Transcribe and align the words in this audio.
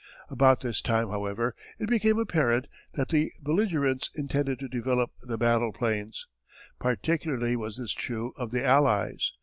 About 0.31 0.61
this 0.61 0.81
time, 0.81 1.09
however, 1.09 1.53
it 1.77 1.87
became 1.87 2.17
apparent 2.17 2.65
that 2.93 3.09
the 3.09 3.31
belligerents 3.39 4.09
intended 4.15 4.57
to 4.57 4.67
develop 4.67 5.11
the 5.21 5.37
battleplanes. 5.37 6.25
Particularly 6.79 7.55
was 7.55 7.77
this 7.77 7.91
true 7.91 8.33
of 8.35 8.49
the 8.49 8.65
Allies. 8.65 9.31